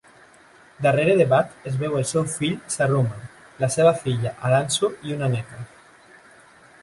Darrere 0.85 1.15
d'Hebat 1.19 1.51
es 1.71 1.75
veu 1.81 1.97
el 1.99 2.07
seu 2.11 2.23
fill 2.37 2.55
Sharruma, 2.75 3.19
la 3.63 3.71
seva 3.77 3.93
filla 4.05 4.33
Alanzu 4.49 4.89
i 5.11 5.17
una 5.19 5.29
neta. 5.35 5.63